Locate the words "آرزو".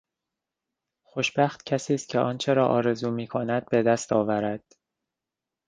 2.67-3.11